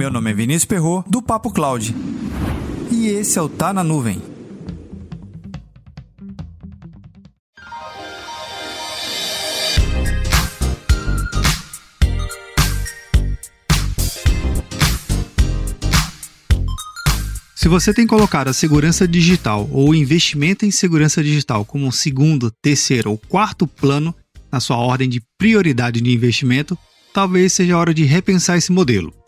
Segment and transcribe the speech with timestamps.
[0.00, 1.94] Meu nome é Vinícius Perro do Papo Cloud.
[2.90, 4.22] E esse é o Tá na Nuvem.
[17.54, 21.92] Se você tem colocado a segurança digital ou o investimento em segurança digital como um
[21.92, 24.14] segundo, terceiro ou quarto plano
[24.50, 26.78] na sua ordem de prioridade de investimento,
[27.12, 29.19] talvez seja a hora de repensar esse modelo.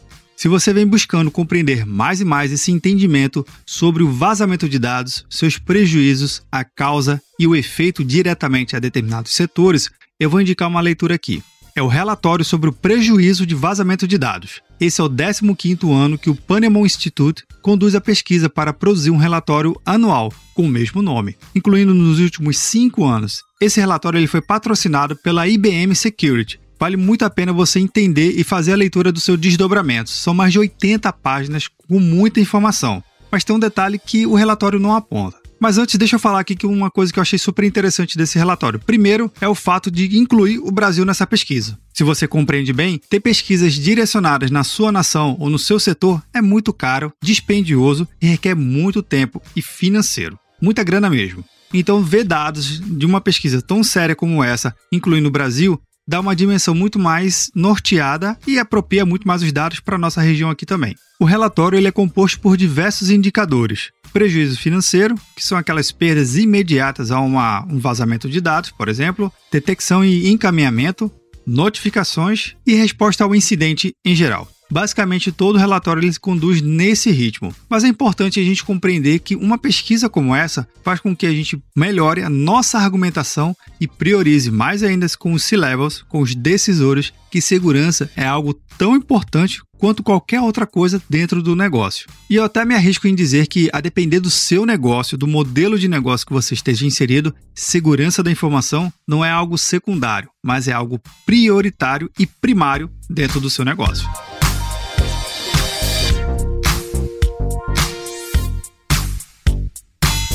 [0.42, 5.24] Se você vem buscando compreender mais e mais esse entendimento sobre o vazamento de dados,
[5.30, 9.88] seus prejuízos, a causa e o efeito diretamente a determinados setores,
[10.18, 11.40] eu vou indicar uma leitura aqui.
[11.76, 14.60] É o relatório sobre o prejuízo de vazamento de dados.
[14.80, 19.16] Esse é o 15º ano que o Panemon Institute conduz a pesquisa para produzir um
[19.16, 23.44] relatório anual com o mesmo nome, incluindo nos últimos cinco anos.
[23.60, 28.42] Esse relatório ele foi patrocinado pela IBM Security, vale muito a pena você entender e
[28.42, 30.10] fazer a leitura do seu desdobramento.
[30.10, 33.00] São mais de 80 páginas com muita informação.
[33.30, 35.38] Mas tem um detalhe que o relatório não aponta.
[35.60, 38.36] Mas antes, deixa eu falar aqui que uma coisa que eu achei super interessante desse
[38.36, 38.80] relatório.
[38.80, 41.78] Primeiro, é o fato de incluir o Brasil nessa pesquisa.
[41.94, 46.42] Se você compreende bem, ter pesquisas direcionadas na sua nação ou no seu setor é
[46.42, 50.36] muito caro, dispendioso e requer muito tempo e financeiro.
[50.60, 51.44] Muita grana mesmo.
[51.72, 56.36] Então, ver dados de uma pesquisa tão séria como essa, incluindo o Brasil, dá uma
[56.36, 60.94] dimensão muito mais norteada e apropria muito mais os dados para nossa região aqui também.
[61.20, 63.90] O relatório ele é composto por diversos indicadores.
[64.12, 69.32] Prejuízo financeiro, que são aquelas perdas imediatas a uma, um vazamento de dados, por exemplo,
[69.50, 71.10] detecção e encaminhamento,
[71.46, 74.48] notificações e resposta ao incidente em geral.
[74.72, 77.54] Basicamente, todo relatório ele se conduz nesse ritmo.
[77.68, 81.30] Mas é importante a gente compreender que uma pesquisa como essa faz com que a
[81.30, 87.12] gente melhore a nossa argumentação e priorize mais ainda com os C-levels, com os decisores,
[87.30, 92.06] que segurança é algo tão importante quanto qualquer outra coisa dentro do negócio.
[92.30, 95.78] E eu até me arrisco em dizer que, a depender do seu negócio, do modelo
[95.78, 100.72] de negócio que você esteja inserido, segurança da informação não é algo secundário, mas é
[100.72, 104.08] algo prioritário e primário dentro do seu negócio.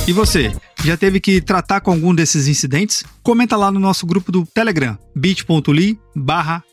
[0.08, 3.04] E você, já teve que tratar com algum desses incidentes?
[3.22, 6.64] Comenta lá no nosso grupo do Telegram, bit.ly barra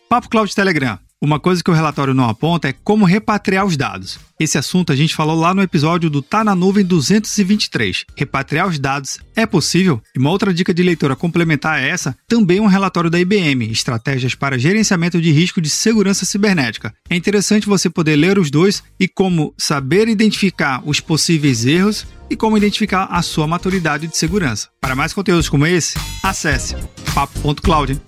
[0.54, 1.03] Telegram.
[1.24, 4.18] Uma coisa que o relatório não aponta é como repatriar os dados.
[4.38, 8.04] Esse assunto a gente falou lá no episódio do Tá na Nuvem 223.
[8.14, 10.02] Repatriar os dados é possível?
[10.14, 14.34] E uma outra dica de leitura complementar a essa, também um relatório da IBM, Estratégias
[14.34, 16.92] para Gerenciamento de Risco de Segurança Cibernética.
[17.08, 22.36] É interessante você poder ler os dois e como saber identificar os possíveis erros e
[22.36, 24.68] como identificar a sua maturidade de segurança.
[24.78, 26.76] Para mais conteúdos como esse, acesse
[27.14, 27.98] papo.cloud.